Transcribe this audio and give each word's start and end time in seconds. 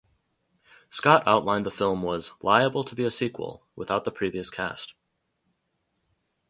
Scott 0.89 1.21
outlined 1.27 1.63
the 1.63 1.69
film 1.69 2.01
was 2.01 2.31
"liable 2.41 2.83
to 2.85 2.95
be 2.95 3.03
a 3.03 3.11
sequel" 3.11 3.67
without 3.75 4.03
the 4.03 4.09
previous 4.09 4.49
cast. 4.49 4.95